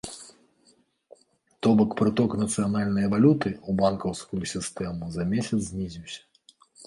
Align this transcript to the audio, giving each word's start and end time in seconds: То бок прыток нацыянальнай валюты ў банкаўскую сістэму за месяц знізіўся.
То 1.63 1.67
бок 1.81 1.91
прыток 1.99 2.31
нацыянальнай 2.43 3.05
валюты 3.13 3.49
ў 3.51 3.71
банкаўскую 3.81 4.41
сістэму 4.53 5.13
за 5.19 5.23
месяц 5.35 5.59
знізіўся. 5.69 6.21